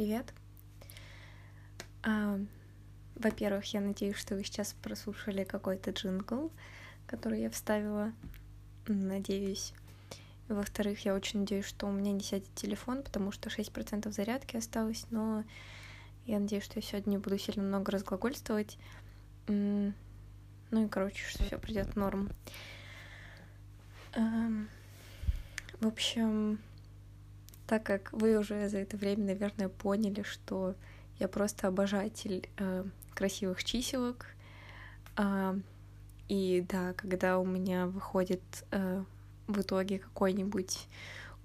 [0.00, 0.32] привет.
[2.02, 2.40] А,
[3.16, 6.50] во-первых, я надеюсь, что вы сейчас прослушали какой-то джингл,
[7.06, 8.14] который я вставила.
[8.86, 9.74] Надеюсь.
[10.48, 15.04] Во-вторых, я очень надеюсь, что у меня не сядет телефон, потому что 6% зарядки осталось,
[15.10, 15.44] но
[16.24, 18.78] я надеюсь, что я сегодня не буду сильно много разглагольствовать.
[19.48, 19.92] Ну
[20.72, 22.30] и, короче, что все придет в норм.
[24.14, 26.58] В общем,
[27.70, 30.74] так как вы уже за это время, наверное, поняли, что
[31.20, 32.84] я просто обожатель э,
[33.14, 34.26] красивых чиселок.
[35.16, 35.56] Э,
[36.26, 38.42] и да, когда у меня выходит
[38.72, 39.04] э,
[39.46, 40.88] в итоге какой-нибудь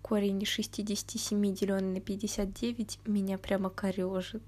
[0.02, 4.41] корень 67 деленный на 59, меня прямо корежит.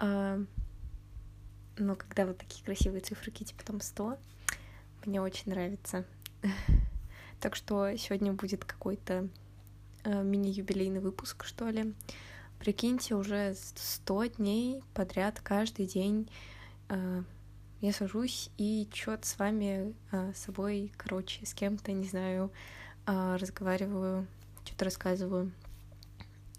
[0.00, 0.44] Э,
[1.78, 4.18] но когда вот такие красивые циферки, типа там 100,
[5.06, 6.04] мне очень нравится.
[7.40, 9.30] Так что сегодня будет какой-то
[10.04, 11.94] мини-юбилейный выпуск, что ли.
[12.58, 16.30] Прикиньте, уже сто дней подряд каждый день
[16.88, 17.22] э,
[17.80, 22.52] я сажусь и что-то с вами, э, с собой, короче, с кем-то, не знаю,
[23.06, 24.26] разговариваю,
[24.64, 25.52] что-то рассказываю.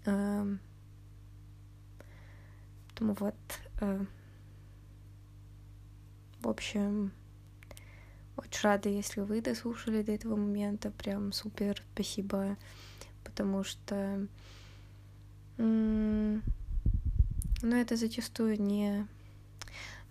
[0.04, 0.58] Поэтому
[2.98, 3.34] вот,
[6.40, 7.12] в общем,
[8.36, 10.90] очень рада, если вы дослушали до этого момента.
[10.90, 12.56] Прям супер, спасибо
[13.24, 14.26] потому что
[15.56, 16.40] ну,
[17.62, 19.06] это зачастую не...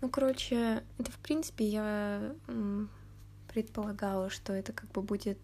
[0.00, 2.34] Ну, короче, это, в принципе, я
[3.48, 5.38] предполагала, что это как бы будет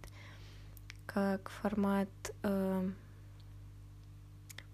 [1.07, 2.09] как формат
[2.43, 2.91] э,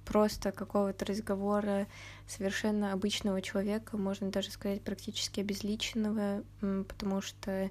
[0.04, 1.86] просто какого-то разговора
[2.26, 7.70] совершенно обычного человека, можно даже сказать практически обезличенного, потому что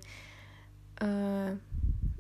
[1.00, 1.58] э,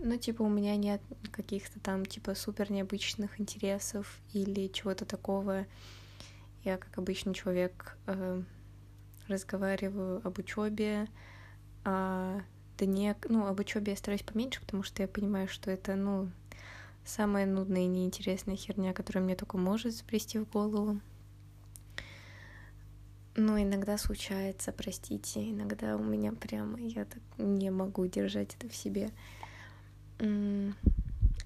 [0.04, 1.02] ну, типа, у меня нет
[1.32, 5.66] каких-то там, типа, супер необычных интересов или чего-то такого.
[6.64, 8.42] Я, как обычный человек, э,
[9.30, 11.08] разговариваю об учебе,
[11.86, 12.41] а
[12.78, 16.30] дне, ну, об учебе я стараюсь поменьше, потому что я понимаю, что это, ну,
[17.06, 21.00] самая нудная и неинтересная херня, которая мне только может запрести в голову.
[23.35, 28.75] Но иногда случается, простите, иногда у меня прямо я так не могу держать это в
[28.75, 29.09] себе.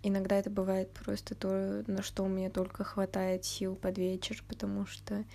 [0.03, 4.85] Иногда это бывает просто то, на что у меня только хватает сил под вечер, потому
[4.85, 5.25] что,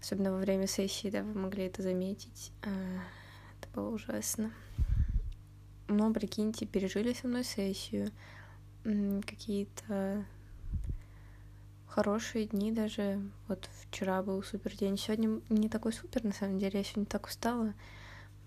[0.00, 2.70] особенно во время сессии, да, вы могли это заметить, а,
[3.60, 4.50] это было ужасно.
[5.88, 8.10] Но, прикиньте, пережили со мной сессию,
[8.82, 10.24] какие-то
[11.86, 13.20] хорошие дни даже.
[13.46, 17.26] Вот вчера был супер день, сегодня не такой супер, на самом деле, я сегодня так
[17.26, 17.74] устала.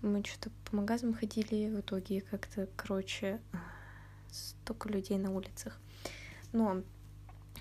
[0.02, 3.40] Мы что-то по магазинам ходили, в итоге как-то, короче,
[4.30, 5.78] столько людей на улицах.
[6.52, 6.82] Но,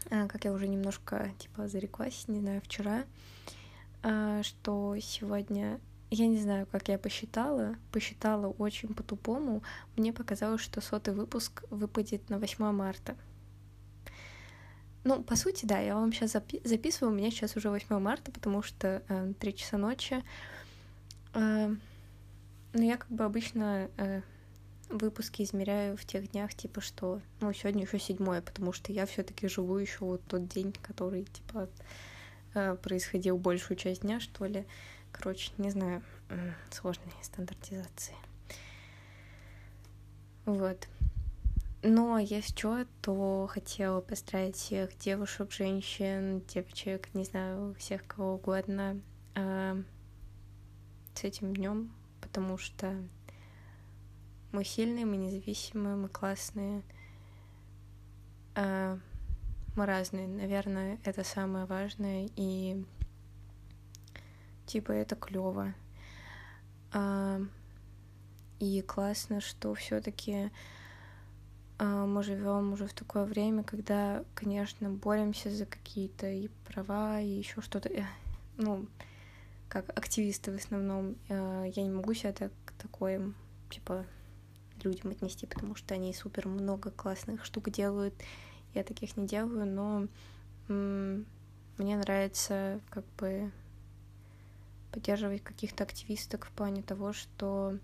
[0.10, 3.06] а, как я уже немножко, типа, зареклась, не знаю, вчера,
[4.04, 5.80] а, что сегодня
[6.10, 9.62] я не знаю, как я посчитала, посчитала очень по-тупому.
[9.98, 13.16] Мне показалось, что сотый выпуск выпадет на 8 марта.
[15.04, 18.32] Ну, по сути, да, я вам сейчас запи- записываю, у меня сейчас уже 8 марта,
[18.32, 20.24] потому что э, 3 часа ночи.
[21.34, 21.76] Э,
[22.74, 24.22] но я как бы обычно э,
[24.90, 29.48] выпуски измеряю в тех днях, типа что, ну, сегодня еще седьмое, потому что я все-таки
[29.48, 31.70] живу еще вот тот день, который, типа,
[32.54, 34.66] э, происходил большую часть дня, что ли.
[35.12, 36.04] Короче, не знаю,
[36.70, 38.16] сложные стандартизации.
[40.46, 40.88] Вот.
[41.84, 49.00] Но если что, то хотела поздравить всех девушек, женщин, девочек, не знаю, всех кого угодно
[49.36, 49.84] э,
[51.14, 52.96] с этим днем, потому что
[54.52, 56.84] мы сильные, мы независимые, мы классные.
[58.56, 58.98] А,
[59.76, 60.28] мы разные.
[60.28, 62.30] Наверное, это самое важное.
[62.36, 62.86] И
[64.66, 65.74] типа это клево.
[66.94, 67.42] А,
[68.60, 70.50] и классно, что все-таки
[71.78, 77.28] а, мы живем уже в такое время, когда, конечно, боремся за какие-то и права, и
[77.28, 77.90] еще что-то.
[78.56, 78.88] Ну,
[79.68, 81.18] как активисты в основном.
[81.28, 83.34] Я не могу себя так такой,
[83.70, 84.06] типа,
[84.84, 88.14] людям отнести, потому что они супер много классных штук делают.
[88.74, 90.08] Я таких не делаю, но
[90.68, 93.52] мне нравится как бы
[94.92, 97.78] поддерживать каких-то активисток в плане того, что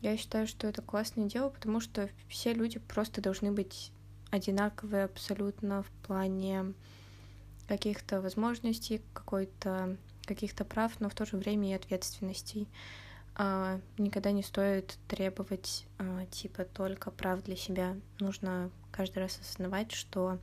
[0.00, 3.92] я считаю, что это классное дело, потому что все люди просто должны быть
[4.30, 6.74] одинаковые абсолютно в плане
[7.68, 12.68] каких-то возможностей, какой-то каких-то прав, но в то же время и ответственностей
[13.34, 17.96] а, никогда не стоит требовать а, типа только прав для себя.
[18.20, 20.38] Нужно каждый раз осознавать, что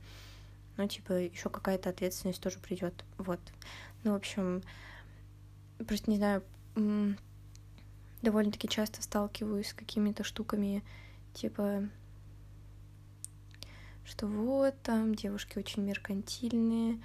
[0.80, 3.04] ну, типа, еще какая-то ответственность тоже придет.
[3.18, 3.40] Вот.
[4.02, 4.62] Ну, в общем,
[5.86, 6.42] просто не знаю,
[8.22, 10.82] довольно-таки часто сталкиваюсь с какими-то штуками,
[11.34, 11.86] типа,
[14.04, 16.98] что вот там девушки очень меркантильные,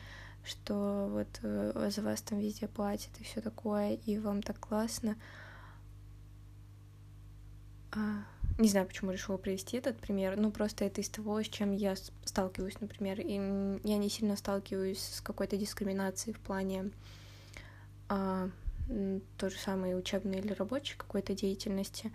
[0.46, 5.18] что вот э, за вас там везде платят и все такое, и вам так классно.
[7.96, 8.24] А,
[8.58, 11.96] не знаю, почему решила привести этот пример, ну просто это из того, с чем я
[12.26, 13.34] сталкиваюсь, например, и
[13.84, 16.92] я не сильно сталкиваюсь с какой-то дискриминацией в плане
[18.10, 18.50] а,
[19.38, 22.12] то же самое учебной или рабочей какой-то деятельности,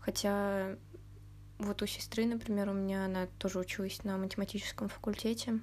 [0.00, 0.76] хотя
[1.58, 5.60] вот у сестры, например, у меня она тоже училась на математическом факультете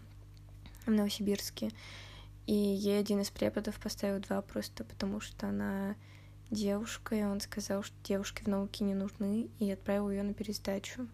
[0.86, 1.72] в Новосибирске,
[2.46, 5.96] и ей один из преподов поставил два просто потому, что она
[6.52, 11.08] девушка, и он сказал, что девушки в науке не нужны, и отправил ее на пересдачу.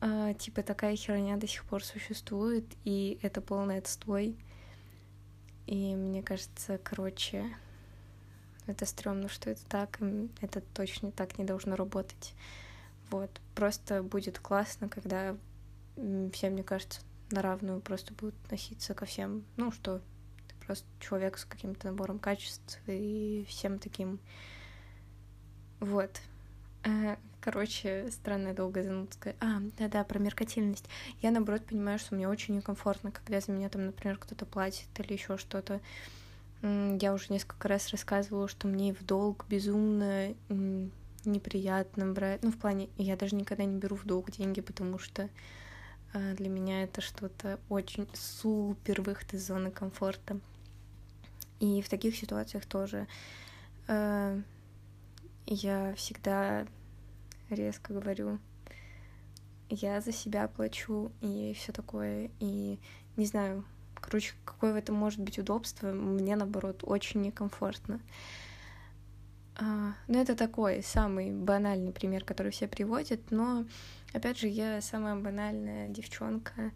[0.00, 4.36] А, типа такая херня до сих пор существует, и это полный отстой.
[5.66, 7.44] И мне кажется, короче,
[8.66, 12.34] это стрёмно, что это так, и это точно так не должно работать.
[13.10, 13.30] Вот.
[13.54, 15.36] Просто будет классно, когда
[16.32, 17.00] все, мне кажется,
[17.30, 19.44] на равную просто будут относиться ко всем.
[19.56, 20.00] Ну, что
[20.70, 24.20] просто человек с каким-то набором качеств и всем таким.
[25.80, 26.20] Вот.
[26.84, 29.34] Э, короче, странная долгая занудка.
[29.40, 30.84] А, да-да, про меркантильность.
[31.22, 35.12] Я, наоборот, понимаю, что мне очень некомфортно, когда за меня там, например, кто-то платит или
[35.12, 35.80] еще что-то.
[36.62, 40.36] Я уже несколько раз рассказывала, что мне в долг безумно
[41.24, 42.44] неприятно брать.
[42.44, 45.28] Ну, в плане, я даже никогда не беру в долг деньги, потому что
[46.12, 50.38] э, для меня это что-то очень супер выход из зоны комфорта.
[51.60, 53.06] И в таких ситуациях тоже
[53.86, 54.40] э,
[55.46, 56.66] я всегда
[57.50, 58.38] резко говорю,
[59.68, 62.30] я за себя плачу и все такое.
[62.40, 62.78] И
[63.16, 63.64] не знаю,
[63.94, 68.00] короче, какое в этом может быть удобство, мне наоборот очень некомфортно.
[69.56, 73.66] А, ну, это такой самый банальный пример, который все приводят, но,
[74.14, 76.72] опять же, я самая банальная девчонка,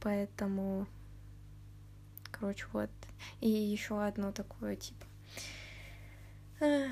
[0.00, 0.86] поэтому,
[2.30, 2.90] короче, вот.
[3.40, 5.06] И еще одно такое, типа,
[6.60, 6.88] а,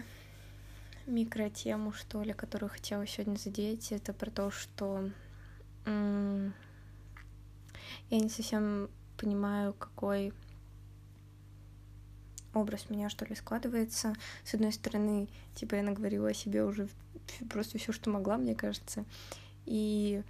[1.06, 5.10] микротему, что ли, которую хотела сегодня задеть, это про то, что
[5.86, 6.52] я
[8.10, 10.32] не совсем понимаю, какой
[12.54, 14.14] образ меня, что ли, складывается.
[14.44, 16.88] С одной стороны, типа, я наговорила о себе уже
[17.50, 19.04] просто все, что могла, мне кажется.
[19.66, 20.22] И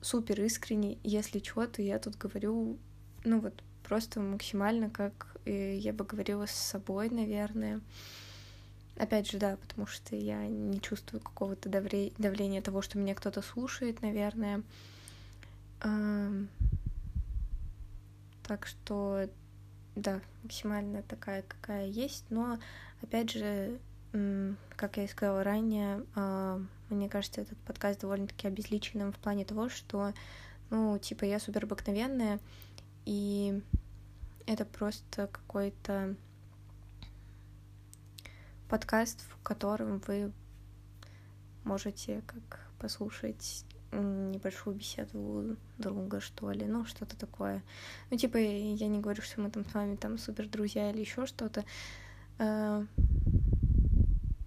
[0.00, 2.78] супер искренне, если что, то я тут говорю,
[3.24, 7.82] ну вот, просто максимально, как я бы говорила с собой, наверное.
[8.96, 14.00] Опять же, да, потому что я не чувствую какого-то давления того, что меня кто-то слушает,
[14.00, 14.62] наверное.
[18.44, 19.28] Так что
[19.94, 22.58] да, максимально такая, какая есть, но,
[23.02, 23.78] опять же,
[24.74, 29.68] как я и сказала ранее, а, мне кажется, этот подкаст довольно-таки обезличенным в плане того,
[29.68, 30.14] что,
[30.70, 32.40] ну, типа, я супер обыкновенная,
[33.04, 33.60] и
[34.46, 36.16] это просто какой-то
[38.68, 40.32] подкаст, в котором вы
[41.64, 47.62] можете как послушать небольшую беседу друга, что ли, ну, что-то такое.
[48.10, 51.26] Ну, типа, я не говорю, что мы там с вами там супер друзья или еще
[51.26, 51.64] что-то.
[52.38, 52.84] А,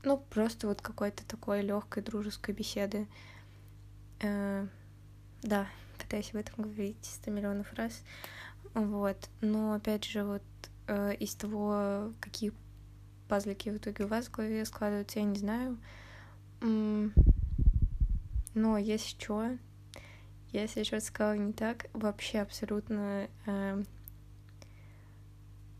[0.03, 3.07] ну, просто вот какой-то такой легкой дружеской беседы.
[4.23, 4.67] А,
[5.43, 5.67] да,
[5.99, 8.01] пытаюсь об этом говорить 100 миллионов раз.
[8.75, 9.29] Вот.
[9.39, 10.43] Но, опять же, вот
[10.87, 12.51] а, из того, какие
[13.27, 15.77] пазлики в итоге у вас в голове складываются, я не знаю.
[18.53, 19.57] Но если что,
[20.51, 23.83] если что сказала не так, вообще абсолютно, э,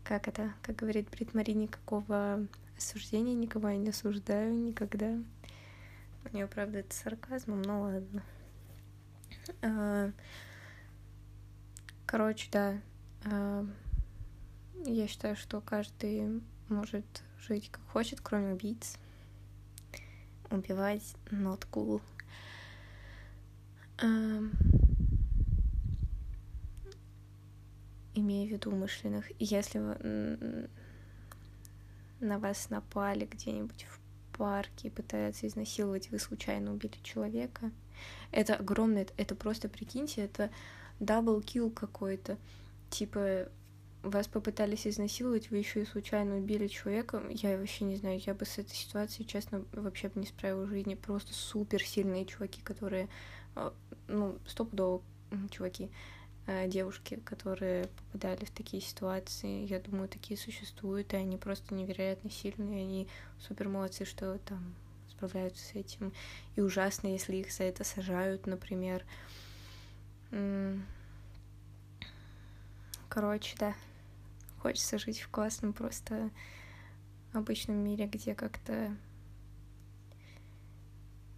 [0.04, 5.18] как это, как говорит Брит Мари, никакого осуждения, никого я не осуждаю никогда.
[6.24, 8.22] У нее, правда, это сарказмом, но ладно.
[12.06, 12.80] Короче, да.
[13.24, 13.66] Э,
[14.84, 17.04] я считаю, что каждый может
[17.40, 18.96] жить как хочет, кроме убийц.
[20.50, 22.00] Убивать not cool.
[28.14, 29.30] Имея в виду умышленных.
[29.40, 29.78] Если
[32.20, 37.70] на вас напали где-нибудь в парке и пытаются изнасиловать, вы случайно убили человека.
[38.30, 40.50] Это огромное, это просто, прикиньте, это
[41.00, 42.38] double kill какой-то.
[42.90, 43.48] Типа,
[44.02, 47.22] вас попытались изнасиловать, вы еще и случайно убили человека.
[47.30, 50.68] Я вообще не знаю, я бы с этой ситуацией, честно, вообще бы не справилась в
[50.68, 50.94] жизни.
[50.94, 53.08] Просто супер сильные чуваки, которые
[53.54, 53.74] а,
[54.06, 55.02] ну, стопудово,
[55.50, 55.90] чуваки,
[56.46, 59.66] э, девушки, которые попадали в такие ситуации.
[59.66, 63.08] Я думаю, такие существуют, и они просто невероятно сильные, они
[63.40, 64.74] супер молодцы, что там
[65.10, 66.12] справляются с этим.
[66.54, 69.04] И ужасно, если их за это сажают, например.
[73.08, 73.74] Короче, да.
[74.58, 76.30] Хочется жить в классном, просто
[77.32, 78.96] обычном мире, где как-то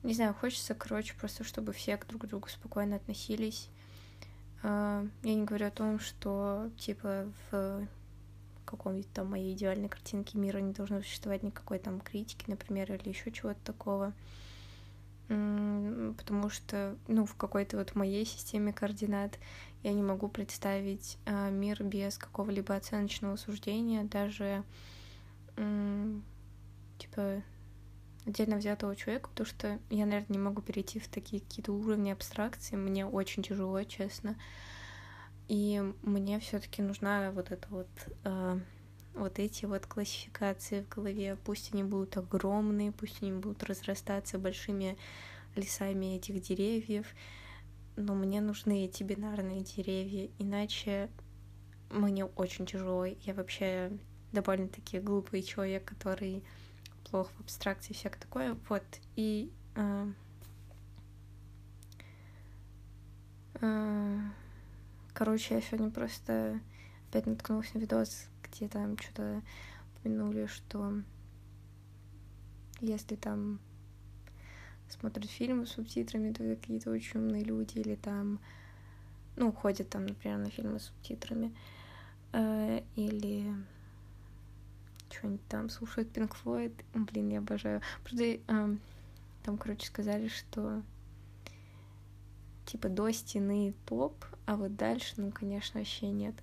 [0.03, 3.69] не знаю, хочется, короче, просто чтобы все друг к другу спокойно относились.
[4.63, 7.87] А, я не говорю о том, что, типа, в
[8.65, 13.31] каком-то там моей идеальной картинке мира не должно существовать никакой там критики, например, или еще
[13.31, 14.13] чего-то такого.
[15.29, 19.39] Потому что, ну, в какой-то вот моей системе координат
[19.83, 24.65] я не могу представить а, мир без какого-либо оценочного суждения, даже
[26.99, 27.43] типа
[28.25, 32.77] отдельно взятого человека, потому что я, наверное, не могу перейти в такие какие-то уровни абстракции.
[32.77, 34.37] Мне очень тяжело, честно.
[35.49, 37.89] И мне все-таки нужна вот эта вот
[38.25, 38.61] э,
[39.19, 41.37] вот эти вот классификации в голове.
[41.45, 44.97] Пусть они будут огромные, пусть они будут разрастаться большими
[45.55, 47.07] лесами этих деревьев,
[47.97, 51.11] но мне нужны эти бинарные деревья, иначе
[51.91, 53.05] мне очень тяжело.
[53.05, 53.91] Я вообще
[54.33, 56.45] довольно-таки глупый человек, который
[57.11, 58.57] плохо в абстракции, всякое такое.
[58.69, 58.85] Вот.
[59.17, 60.13] И э,
[63.61, 64.19] э,
[65.15, 66.61] короче, я сегодня просто
[67.09, 69.43] опять наткнулась на видос, где там что-то
[69.97, 71.03] упомянули, что
[72.81, 73.59] если там
[74.89, 78.41] смотрят фильмы с субтитрами, то какие-то очень умные люди, или там,
[79.37, 81.55] ну, ходят там, например, на фильмы с субтитрами,
[82.33, 83.55] э, или
[85.11, 86.73] что-нибудь там слушают Pink Floyd.
[86.95, 87.83] Блин, я обожаю.
[88.05, 88.77] Правда, э,
[89.43, 90.83] там, короче, сказали, что
[92.67, 96.35] типа до стены топ, а вот дальше, ну, конечно, вообще нет.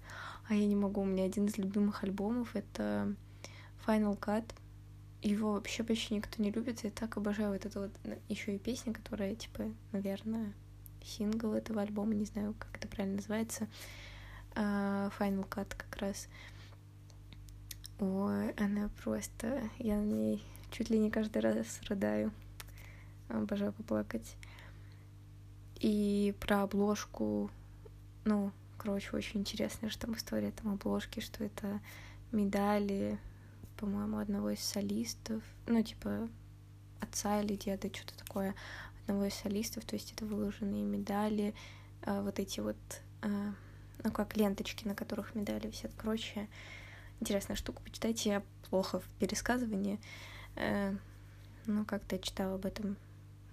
[0.48, 3.16] А я не могу, у меня один из любимых альбомов— это
[3.86, 4.52] Final Cut.
[5.22, 7.92] Его вообще почти никто не любит, я так обожаю вот это вот
[8.30, 10.54] еще и песня, которая, типа, наверное,
[11.04, 13.68] сингл этого альбома, не знаю, как это правильно называется,
[14.54, 16.28] uh, Final Cut как раз.
[18.00, 19.64] Ой, она просто...
[19.80, 22.32] Я на ней чуть ли не каждый раз рыдаю.
[23.30, 24.36] Обожаю поплакать.
[25.80, 27.50] И про обложку,
[28.26, 28.52] ну,
[28.86, 31.82] короче, очень интересная что там история там обложки, что это
[32.32, 33.18] медали,
[33.78, 36.30] по-моему, одного из солистов, ну, типа,
[37.00, 38.54] отца или деда, что-то такое,
[39.02, 41.56] одного из солистов, то есть это выложенные медали,
[42.04, 42.78] а, вот эти вот,
[43.24, 43.54] а,
[44.04, 46.48] ну, как ленточки, на которых медали висят, короче,
[47.22, 50.00] интересная штука, почитайте, я плохо в пересказывании,
[51.66, 52.98] ну, как-то я читала об этом.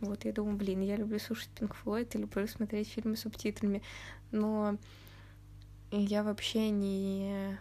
[0.00, 3.82] Вот, я думаю, блин, я люблю слушать Pink Floyd и люблю смотреть фильмы с субтитрами,
[4.30, 4.76] но
[5.98, 7.58] я вообще не,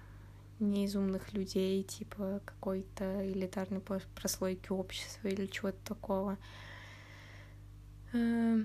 [0.60, 6.38] не из умных людей, типа какой-то элитарной прослойки общества или чего-то такого.
[8.14, 8.64] Э,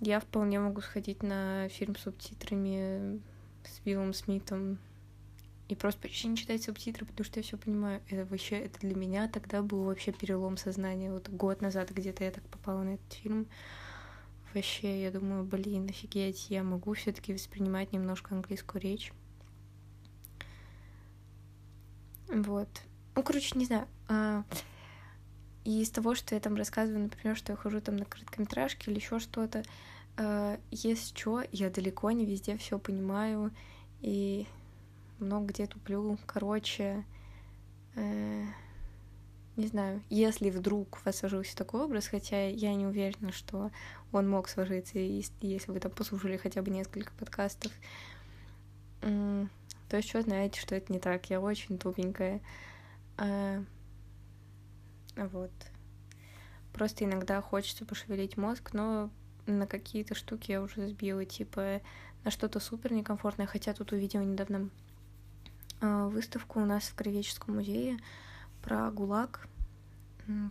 [0.00, 3.20] я вполне могу сходить на фильм с субтитрами
[3.64, 4.78] с Биллом Смитом
[5.68, 8.00] и просто почти не читать субтитры, потому что я все понимаю.
[8.08, 11.12] Это вообще, это для меня тогда был вообще перелом сознания.
[11.12, 13.46] Вот год назад где-то я так попала на этот фильм.
[14.54, 19.12] Вообще, я думаю, блин, офигеть, я могу все таки воспринимать немножко английскую речь.
[22.28, 22.68] Вот.
[23.14, 23.86] Ну, короче, не знаю.
[24.08, 24.44] А...
[25.62, 29.18] Из того, что я там рассказываю, например, что я хожу там на короткометражки или еще
[29.20, 29.62] что-то,
[30.16, 30.58] а...
[30.70, 33.52] если что, я далеко не везде все понимаю.
[34.00, 34.46] И
[35.20, 36.18] много где туплю.
[36.26, 37.04] Короче,
[37.94, 38.44] э,
[39.56, 43.70] не знаю, если вдруг у вас сложился такой образ, хотя я не уверена, что
[44.12, 47.72] он мог сложиться, если вы там послушали хотя бы несколько подкастов,
[49.00, 51.30] то еще знаете, что это не так.
[51.30, 52.40] Я очень тупенькая.
[53.18, 53.62] Э,
[55.16, 55.50] вот.
[56.72, 59.10] Просто иногда хочется пошевелить мозг, но
[59.46, 61.80] на какие-то штуки я уже сбила, типа
[62.24, 64.70] на что-то супер некомфортное, хотя тут увидела недавно
[65.80, 67.98] а, выставку у нас в Кровеческом музее
[68.62, 69.48] про ГУЛАГ.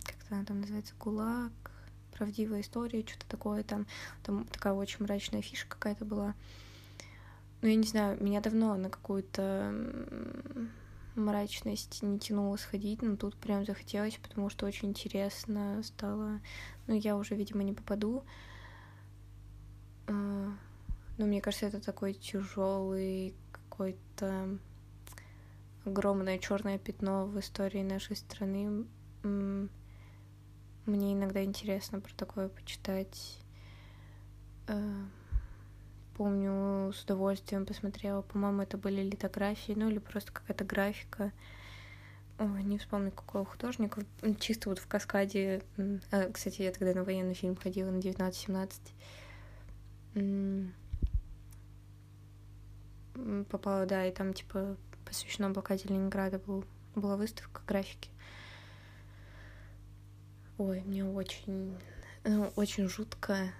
[0.04, 0.94] Как-то она там называется?
[0.98, 1.52] ГУЛАГ.
[2.12, 3.86] Правдивая история, что-то такое там.
[4.22, 6.34] Там такая очень мрачная фиша какая-то была.
[7.62, 9.74] Ну, я не знаю, меня давно на какую-то
[11.14, 16.40] мрачность не тянуло сходить, но тут прям захотелось, потому что очень интересно стало.
[16.86, 18.24] Ну, я уже, видимо, не попаду.
[20.06, 20.52] А,
[21.18, 24.58] но мне кажется, это такой тяжелый какой-то
[25.84, 28.86] огромное черное пятно в истории нашей страны.
[29.22, 33.38] Мне иногда интересно про такое почитать.
[34.66, 35.04] Э,
[36.16, 38.22] помню, с удовольствием посмотрела.
[38.22, 41.32] По-моему, это были литографии, ну или просто какая-то графика.
[42.38, 44.02] Ой, не вспомню, какого художника.
[44.38, 45.62] Чисто вот в каскаде.
[46.10, 50.72] А, кстати, я тогда на военный фильм ходила на 19-17.
[53.50, 54.78] Попала, да, и там, типа,
[55.10, 56.64] посвящено блокаде Ленинграда был,
[56.94, 58.10] была выставка графики.
[60.56, 61.76] Ой, мне очень,
[62.22, 63.50] ну, очень жутко,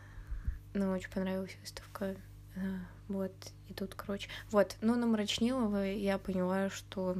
[0.75, 2.14] но очень понравилась выставка.
[2.54, 2.61] А,
[3.09, 3.33] вот,
[3.69, 4.28] и тут, короче...
[4.52, 7.16] Вот, ну, на Мрачнилова я поняла, что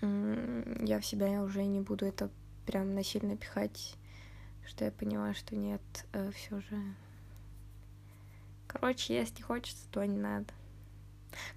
[0.00, 2.30] я в себя уже не буду это
[2.66, 3.96] прям насильно пихать,
[4.64, 6.94] что я поняла, что нет, э, все же...
[8.68, 10.52] Короче, если хочется, то не надо.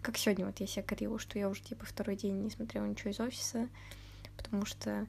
[0.01, 3.12] Как сегодня вот я себя корила, что я уже, типа, второй день не смотрела ничего
[3.12, 3.69] из офиса,
[4.36, 5.07] потому что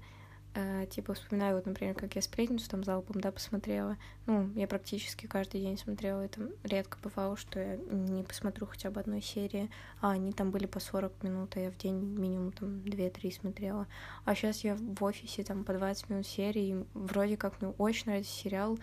[0.54, 3.96] э, типа, вспоминаю, вот, например, как я сплетницу там залпом, да, посмотрела.
[4.26, 9.00] Ну, я практически каждый день смотрела, это редко бывало, что я не посмотрю хотя бы
[9.00, 9.70] одной серии,
[10.00, 13.86] а они там были по 40 минут, а я в день минимум там 2-3 смотрела.
[14.24, 18.06] А сейчас я в офисе там по 20 минут серии, и вроде как мне очень
[18.06, 18.78] нравится сериал,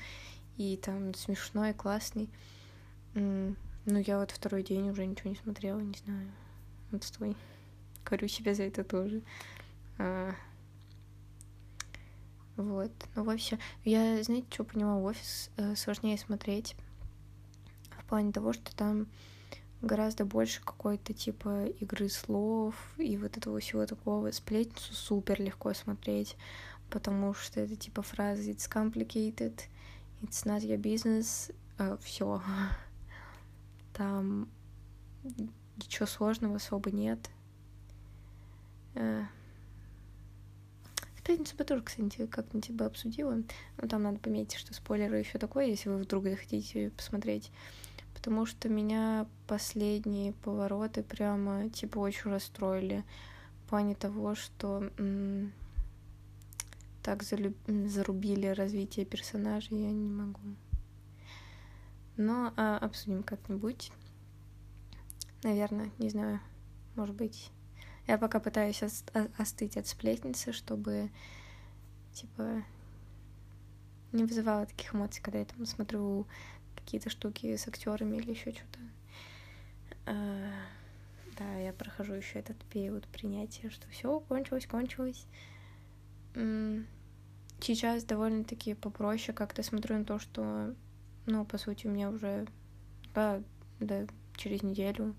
[0.58, 2.30] и там смешной, классный.
[3.88, 6.32] Ну, я вот второй день уже ничего не смотрела, не знаю.
[6.92, 7.38] Отстой.
[8.04, 9.22] Корю себя за это тоже.
[10.00, 10.34] А,
[12.58, 12.92] вот.
[13.16, 16.76] Ну, вообще, я, знаете, что поняла, офис э, сложнее смотреть
[18.00, 19.08] в плане того, что там
[19.82, 24.32] гораздо больше какой-то типа игры слов и вот этого всего такого.
[24.32, 26.38] Сплетницу супер легко смотреть,
[26.90, 29.62] потому что это типа фразы «it's complicated»,
[30.24, 32.42] «it's not your business», э, все.
[33.96, 34.48] Там
[35.78, 37.30] ничего сложного особо нет.
[38.94, 39.24] Э,
[41.26, 43.42] Пятницу бы тоже, кстати, как-нибудь бы обсудила.
[43.82, 47.52] Но там надо пометить, что спойлеры еще такое, если вы вдруг захотите посмотреть.
[48.14, 53.04] Потому что меня последние повороты прямо, типа, очень расстроили.
[53.66, 54.92] В плане того, что
[57.02, 57.56] так залюб...
[57.68, 60.40] зарубили развитие персонажей, я не могу.
[62.18, 63.92] Но а, обсудим как-нибудь.
[65.44, 66.40] Наверное, не знаю,
[66.96, 67.52] может быть.
[68.08, 68.84] Я пока пытаюсь
[69.38, 71.10] остыть от сплетницы, чтобы,
[72.14, 72.64] типа,
[74.12, 76.28] не вызывала таких эмоций, когда я там смотрю
[76.76, 78.80] какие-то штуки с актерами или еще что-то.
[80.06, 80.52] А,
[81.38, 85.26] да, я прохожу еще этот период принятия, что все кончилось, кончилось.
[87.60, 90.76] Сейчас довольно-таки попроще как-то смотрю на то, что,
[91.26, 92.48] ну, по сути, у меня уже,
[93.14, 93.42] да,
[93.80, 95.16] да, через неделю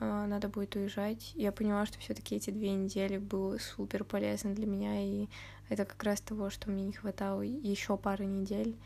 [0.00, 1.32] а, надо будет уезжать.
[1.34, 5.28] Я поняла, что все-таки эти две недели было супер полезно для меня, и
[5.68, 8.76] это как раз того, что мне не хватало еще пары недель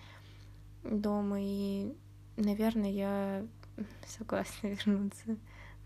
[0.82, 1.94] дома, и,
[2.36, 3.46] наверное, я
[4.06, 5.36] согласна вернуться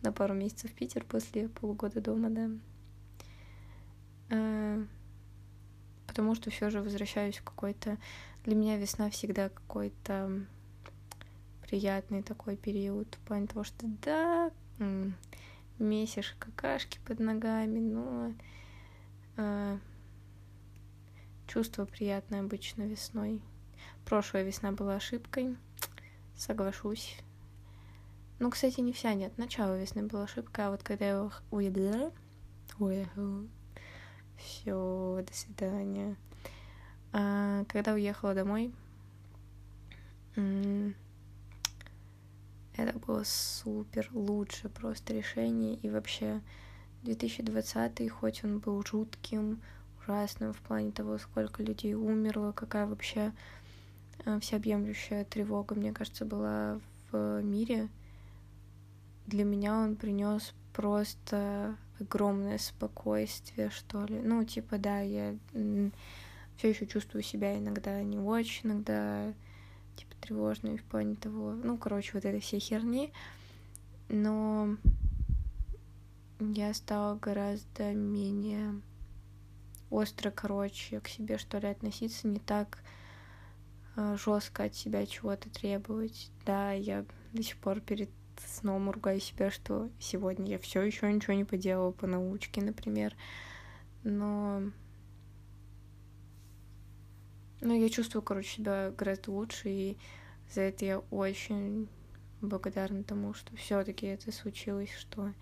[0.02, 2.50] на пару месяцев в Питер после полугода дома, да.
[4.30, 4.84] А,
[6.06, 7.98] потому что все же возвращаюсь в какой-то...
[8.46, 10.46] Для меня весна всегда какой-то
[11.62, 14.52] приятный такой период, в плане того, что да,
[15.80, 18.32] месишь какашки под ногами, но
[19.36, 19.78] э,
[21.48, 23.42] чувство приятное обычно весной.
[24.04, 25.56] Прошлая весна была ошибкой,
[26.36, 27.18] соглашусь.
[28.38, 29.36] Ну, кстати, не вся, нет.
[29.38, 32.12] Начало весны была ошибка, а вот когда я уехала,
[34.36, 36.16] все, до свидания.
[37.18, 38.74] А, когда уехала домой,
[42.74, 45.76] это было супер лучше просто решение.
[45.76, 46.42] И вообще
[47.04, 49.62] 2020, хоть он был жутким,
[50.02, 53.32] ужасным в плане того, сколько людей умерло, какая вообще
[54.26, 57.88] э, всеобъемлющая тревога, мне кажется, была в мире.
[59.26, 64.20] Для меня он принес просто огромное спокойствие, что ли.
[64.20, 65.34] Ну, типа, да, я
[66.56, 69.32] все еще чувствую себя иногда не очень, иногда
[69.96, 73.12] типа тревожные в плане того, ну, короче, вот этой всей херни,
[74.08, 74.76] но
[76.38, 78.80] я стала гораздо менее
[79.90, 82.78] остро, короче, к себе, что ли, относиться, не так
[83.96, 86.30] э, жестко от себя чего-то требовать.
[86.44, 88.10] Да, я до сих пор перед
[88.44, 93.14] сном ругаю себя, что сегодня я все еще ничего не поделала по научке, например.
[94.02, 94.62] Но
[97.60, 99.96] ну, я чувствую, короче, себя гораздо лучше, и
[100.52, 101.88] за это я очень
[102.40, 105.32] благодарна тому, что все таки это случилось, что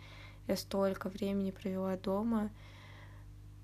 [0.46, 2.50] я столько времени провела дома.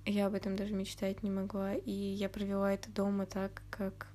[0.07, 1.75] Я об этом даже мечтать не могла.
[1.75, 4.09] И я провела это дома так, как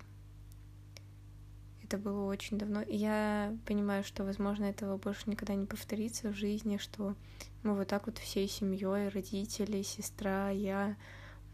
[1.84, 2.82] это было очень давно.
[2.82, 7.16] И я понимаю, что, возможно, этого больше никогда не повторится в жизни, что
[7.64, 10.98] мы вот так вот всей семьей, родители, сестра, я,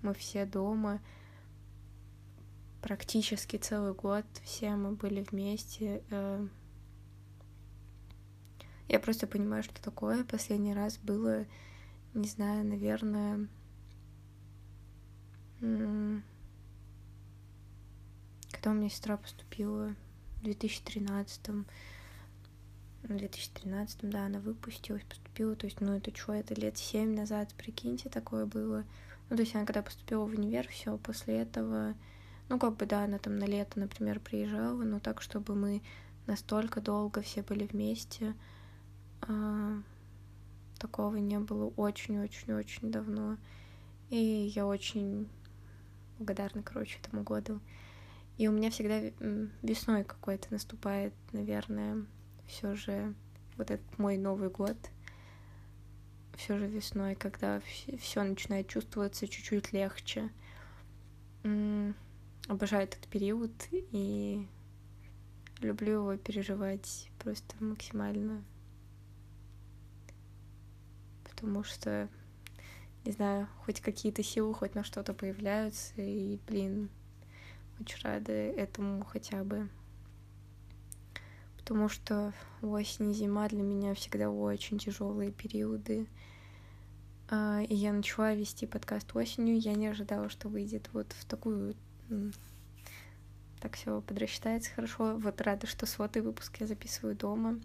[0.02, 1.02] мы все дома.
[2.82, 6.04] Практически целый год все мы были вместе.
[6.10, 6.48] Э.
[8.88, 10.24] Я просто понимаю, что такое.
[10.24, 11.46] Последний раз было,
[12.14, 13.48] не знаю, наверное,
[18.52, 19.96] когда у меня сестра поступила
[20.40, 21.66] в 2013
[23.04, 27.54] в 2013 да, она выпустилась, поступила, то есть, ну, это что, это лет семь назад,
[27.56, 28.86] прикиньте, такое было.
[29.30, 31.96] Ну, то есть она когда поступила в универ, все, после этого,
[32.52, 35.82] ну, как бы, да, она там на лето, например, приезжала, но так, чтобы мы
[36.28, 38.36] настолько долго все были вместе,
[39.22, 39.82] а,
[40.78, 43.38] такого не было очень-очень-очень давно.
[44.10, 44.18] И
[44.54, 45.30] я очень
[46.20, 47.62] благодарна, короче, этому году.
[48.38, 49.00] И у меня всегда
[49.62, 52.06] весной какой-то наступает, наверное,
[52.48, 53.14] все же
[53.56, 54.76] вот этот мой Новый год.
[56.36, 57.62] Все же весной, когда
[57.98, 60.30] все начинает чувствоваться чуть-чуть легче.
[62.52, 64.46] Обожаю этот период и
[65.62, 68.44] люблю его переживать просто максимально.
[71.24, 72.10] Потому что,
[73.06, 76.90] не знаю, хоть какие-то силы, хоть на что-то появляются, и, блин,
[77.80, 79.70] очень рада этому хотя бы.
[81.56, 86.06] Потому что осень и зима для меня всегда очень тяжелые периоды.
[87.30, 89.58] А, и я начала вести подкаст осенью.
[89.58, 91.78] Я не ожидала, что выйдет вот в такую...
[93.60, 95.18] Так все подрасчитается хорошо.
[95.18, 97.60] Вот рада, что сотый выпуск я записываю дома.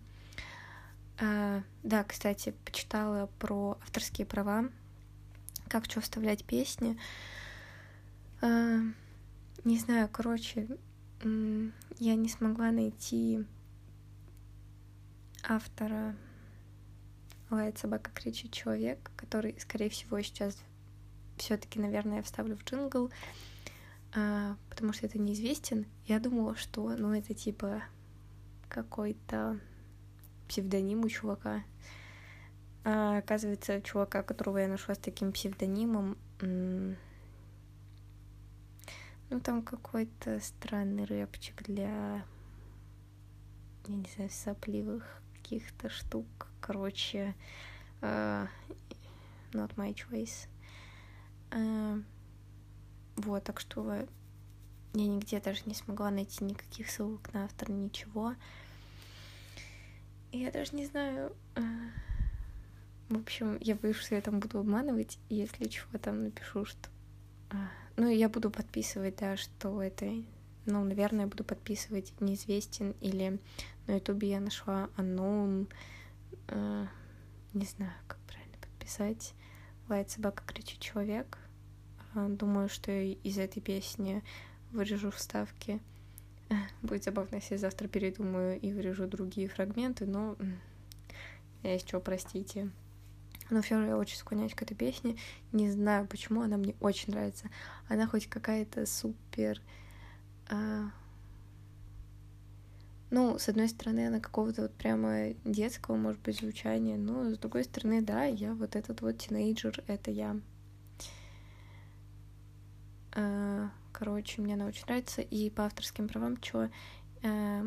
[1.18, 4.68] А, да, кстати, почитала про авторские права,
[5.68, 6.98] как что вставлять песни.
[8.42, 8.80] А,
[9.64, 10.68] не знаю, короче,
[11.22, 13.44] я не смогла найти
[15.42, 16.14] автора
[17.48, 20.59] «Лает собака, кричит человек», который, скорее всего, сейчас
[21.37, 23.11] все таки наверное, я вставлю в джингл,
[24.12, 25.87] потому что это неизвестен.
[26.07, 27.83] Я думала, что, ну, это типа
[28.69, 29.59] какой-то
[30.49, 31.62] псевдоним у чувака.
[32.85, 36.97] А, оказывается, чувака, которого я нашла с таким псевдонимом, ну,
[39.40, 42.25] там какой-то странный рэпчик для,
[43.88, 46.27] я не знаю, сопливых каких-то штук.
[46.61, 47.35] Короче,
[48.03, 48.47] uh,
[49.53, 50.49] not my choice.
[51.51, 52.03] Uh,
[53.16, 54.07] вот, так что
[54.94, 58.35] я нигде даже не смогла найти никаких ссылок на автора, ничего.
[60.33, 61.35] И я даже не знаю...
[61.55, 61.90] Uh,
[63.09, 66.88] в общем, я боюсь, что я там буду обманывать, и если чего там напишу, что
[67.96, 70.07] ну, я буду подписывать, да, что это,
[70.64, 73.38] ну, наверное, я буду подписывать неизвестен или
[73.87, 75.68] на ютубе я нашла unknown,
[76.48, 76.87] э,
[77.55, 79.35] не знаю, как правильно подписать,
[79.88, 81.38] лает собака, кричит человек.
[82.16, 84.24] Э, думаю, что из этой песни
[84.72, 85.81] вырежу вставки.
[86.83, 90.37] Будет забавно, если я завтра передумаю и вырежу другие фрагменты, но
[91.62, 92.70] есть что, простите.
[93.50, 95.16] Но все же я очень склоняюсь к этой песне.
[95.52, 97.48] Не знаю, почему она мне очень нравится.
[97.88, 99.61] Она хоть какая-то супер...
[100.48, 100.90] А...
[103.11, 107.62] Ну, с одной стороны, она какого-то вот прямо детского, может быть, звучания, но с другой
[107.62, 110.40] стороны, да, я вот этот вот тинейджер, это я.
[113.16, 115.22] А, короче, мне она очень нравится.
[115.22, 116.70] И по авторским правам, что...
[117.22, 117.62] А...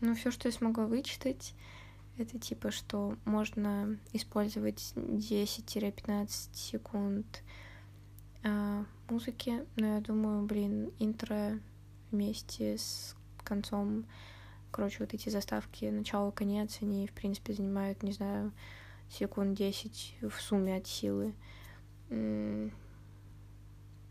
[0.00, 1.54] Ну, все, что я смогла вычитать,
[2.18, 7.42] это типа, что можно использовать 10-15 секунд
[8.42, 11.58] э, музыки, но я думаю, блин, интро
[12.10, 14.04] вместе с концом,
[14.70, 18.52] короче, вот эти заставки начало-конец, они, в принципе, занимают, не знаю,
[19.08, 21.34] секунд 10 в сумме от силы.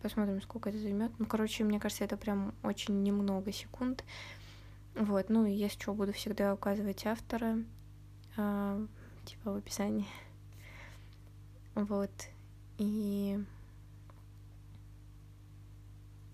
[0.06, 1.12] Посмотрим, сколько это займет.
[1.18, 4.04] Ну, короче, мне кажется, это прям очень немного секунд.
[4.94, 7.58] Вот, ну и если что, буду всегда указывать автора
[8.38, 8.88] э,
[9.26, 10.06] типа в описании.
[11.74, 12.12] Вот.
[12.78, 13.44] И...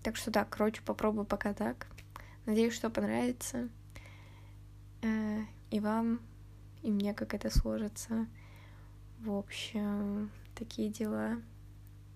[0.02, 1.86] Так что да, короче, попробую пока так.
[2.44, 3.70] Надеюсь, что понравится.
[5.00, 6.20] Э, и вам,
[6.82, 8.26] и мне как это сложится.
[9.20, 11.40] В общем, такие дела.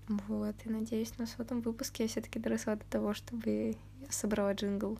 [0.08, 4.98] Вот, и надеюсь, на сотом выпуске я все-таки доросла до того, чтобы я собрала джингл.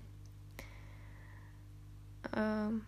[2.25, 2.83] Uh,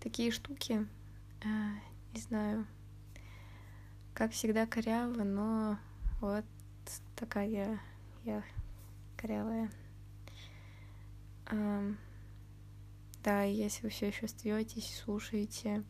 [0.00, 0.86] такие штуки,
[1.42, 1.48] э,
[2.12, 2.66] не знаю,
[4.14, 5.78] как всегда коряво, но
[6.20, 6.44] вот
[7.14, 7.80] такая
[8.24, 8.42] я
[9.16, 9.70] корявая.
[11.46, 11.92] А,
[13.22, 15.84] да, если вы все еще остаетесь, слушаете,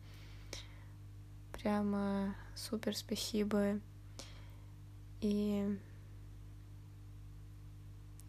[1.51, 3.79] прямо супер спасибо.
[5.21, 5.77] И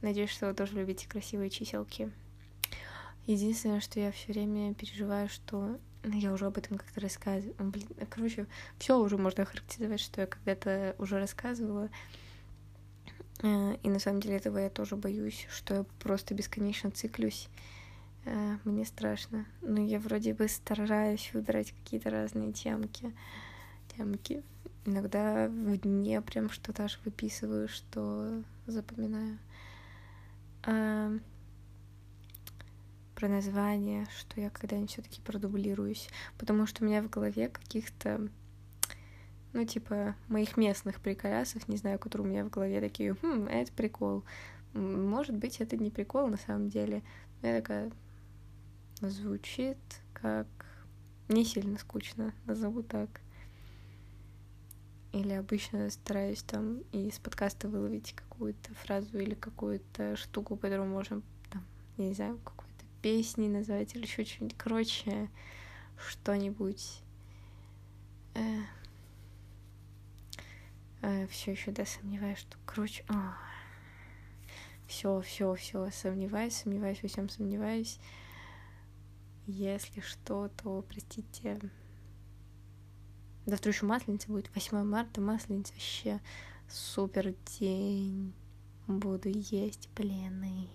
[0.01, 2.11] надеюсь, что вы тоже любите красивые чиселки.
[3.27, 7.55] Единственное, что я все время переживаю, что ну, я уже об этом как-то рассказывала.
[7.59, 8.47] Блин, короче,
[8.79, 11.91] все уже можно характеризовать, что я когда-то уже рассказывала.
[13.43, 17.49] Э, и на самом деле этого я тоже боюсь, что я просто бесконечно циклюсь.
[18.25, 19.47] Э, мне страшно.
[19.61, 23.13] Но я вроде бы стараюсь выбирать какие-то разные темки.
[24.01, 24.43] Темки.
[24.87, 29.39] Иногда в дне прям что-то аж выписываю, что запоминаю.
[30.63, 31.13] А,
[33.15, 36.09] про название, что я когда-нибудь все-таки продублируюсь,
[36.39, 38.27] потому что у меня в голове каких-то,
[39.53, 43.71] ну, типа, моих местных приколясов, не знаю, которые у меня в голове такие, хм, это
[43.71, 44.25] прикол.
[44.73, 47.03] Может быть, это не прикол на самом деле.
[47.43, 47.93] Но я такая,
[49.03, 49.77] звучит
[50.15, 50.47] как
[51.29, 53.21] не сильно скучно, назову так.
[55.13, 61.65] Или обычно стараюсь там из подкаста выловить какую-то фразу или какую-то штуку, которую можем, там,
[61.97, 62.71] я не знаю, какую
[63.03, 64.57] песни назвать или еще что-нибудь.
[64.57, 65.29] Короче,
[65.97, 67.03] что-нибудь.
[68.35, 68.61] Э,
[71.03, 72.57] э, все еще, да, сомневаюсь, что.
[72.67, 73.05] Короче,
[74.87, 77.99] все, все, все, сомневаюсь, сомневаюсь, во всем сомневаюсь.
[79.47, 81.59] Если что, то, простите,
[83.51, 86.21] завтра еще масленица будет, 8 марта, масленица, вообще
[86.69, 88.33] супер день.
[88.87, 90.69] Буду есть блины.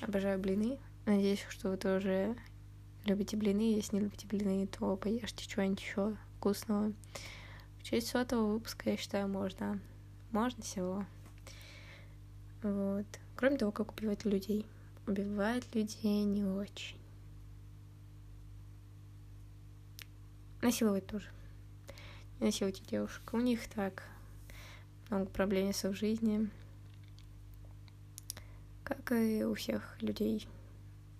[0.00, 0.78] Обожаю блины.
[1.04, 2.36] Надеюсь, что вы тоже
[3.04, 3.74] любите блины.
[3.74, 6.92] Если не любите блины, то поешьте чего-нибудь еще вкусного.
[7.78, 9.80] В честь сотого выпуска, я считаю, можно.
[10.32, 11.06] Можно всего.
[12.62, 13.06] Вот.
[13.36, 14.66] Кроме того, как убивать людей.
[15.06, 16.98] Убивать людей не очень.
[20.60, 21.28] Насиловать тоже.
[22.38, 23.32] Не насилуйте девушек.
[23.32, 24.02] У них так
[25.08, 26.50] много проблем в жизни.
[28.84, 30.46] Как и у всех людей.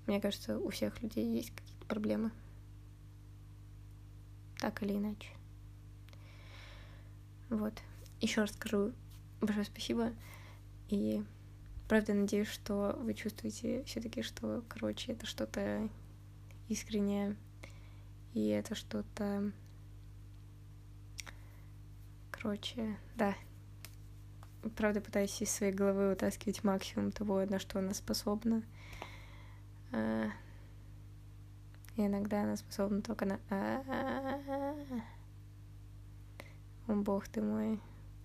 [0.06, 2.30] Мне кажется, у всех людей есть какие-то проблемы.
[4.58, 5.30] Так или иначе.
[7.48, 7.72] Вот.
[8.20, 8.92] Еще раз скажу
[9.40, 10.12] большое спасибо.
[10.88, 11.24] И
[11.88, 15.88] правда надеюсь, что вы чувствуете все-таки, что, короче, это что-то
[16.68, 17.36] искреннее.
[18.34, 19.50] И это что-то...
[22.40, 23.34] Короче, да.
[24.76, 28.62] Правда, пытаюсь из своей головы вытаскивать максимум того, на что она способна.
[29.92, 30.28] А,
[31.96, 33.40] и иногда она способна только на...
[36.86, 37.80] О, бог ты мой,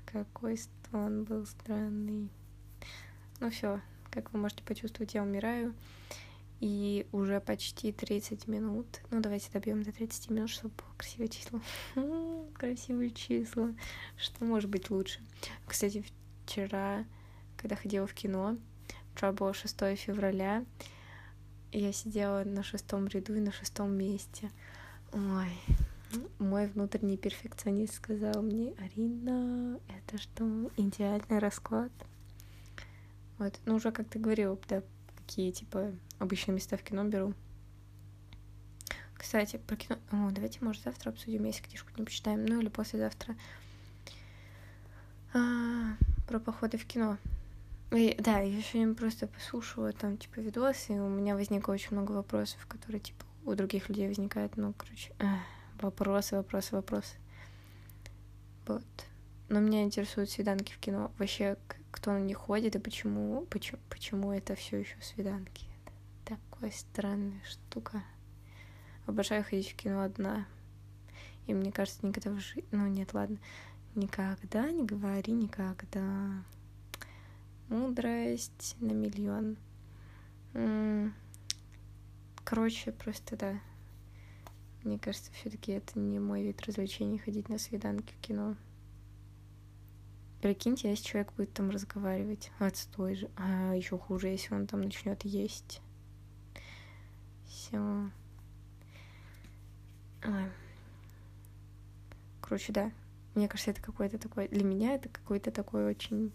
[0.05, 2.29] какой стон был странный.
[3.39, 5.73] Ну все, как вы можете почувствовать, я умираю.
[6.61, 8.85] И уже почти 30 минут.
[9.09, 11.59] Ну, давайте добьем до 30 минут, чтобы было красивое число.
[12.53, 13.73] Красивые числа.
[14.15, 15.19] Что может быть лучше?
[15.65, 16.05] Кстати,
[16.45, 17.03] вчера,
[17.57, 18.57] когда ходила в кино,
[19.15, 20.63] вчера было 6 февраля,
[21.71, 24.51] я сидела на шестом ряду и на шестом месте.
[25.13, 25.49] Ой,
[26.37, 31.91] мой внутренний перфекционист сказал мне, Арина, это что, идеальный расклад?
[33.39, 34.83] Вот, ну уже как ты говорил, да,
[35.15, 37.33] какие, типа, обычные места в кино беру.
[39.15, 39.97] Кстати, про кино...
[40.11, 43.35] О, давайте, может, завтра обсудим, если книжку не почитаем, ну или послезавтра.
[45.33, 45.95] А,
[46.27, 47.17] про походы в кино.
[47.91, 52.13] И, да, я сегодня просто послушала там, типа, видосы, и у меня возникло очень много
[52.13, 55.39] вопросов, которые, типа, у других людей возникают, ну, короче, эх,
[55.81, 57.15] вопросы, вопросы, вопросы.
[58.65, 58.83] Вот.
[59.49, 61.11] Но меня интересуют свиданки в кино.
[61.17, 61.57] Вообще,
[61.91, 65.70] кто на них ходит и почему, почему, почему это все еще свиданки.
[66.31, 68.03] Такая странная штука.
[69.05, 70.45] Обожаю ходить в кино одна.
[71.47, 72.63] И мне кажется, никогда в жизни...
[72.71, 73.37] Ну, нет, ладно.
[73.95, 76.43] Никогда не говори никогда
[77.67, 79.57] мудрость на миллион.
[82.45, 83.59] Короче, просто да.
[84.83, 88.55] Мне кажется, все-таки это не мой вид развлечений ходить на свиданки в кино.
[90.41, 92.51] Прикиньте, если человек будет там разговаривать.
[92.59, 93.29] Отстой же.
[93.35, 95.81] А еще хуже, если он там начнет есть.
[97.51, 98.09] Все.
[102.39, 102.91] Короче, да.
[103.35, 104.47] Мне кажется, это какой-то такой...
[104.47, 106.31] Для меня это какой-то такой очень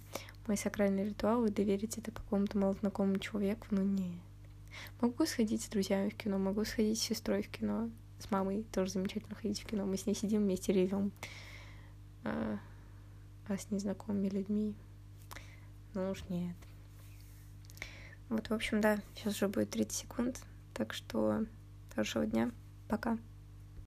[0.46, 4.20] мой сакральный ритуал и доверить это какому-то малознакомому человеку, ну нет.
[5.00, 8.92] Могу сходить с друзьями в кино, могу сходить с сестрой в кино, с мамой тоже
[8.92, 9.84] замечательно ходить в кино.
[9.84, 11.12] Мы с ней сидим вместе ревем.
[12.24, 12.58] А,
[13.48, 14.74] а с незнакомыми людьми,
[15.94, 16.56] ну уж нет.
[18.28, 20.40] Вот, в общем, да, сейчас уже будет 30 секунд.
[20.76, 21.46] Так что
[21.94, 22.50] хорошего дня.
[22.86, 23.16] Пока.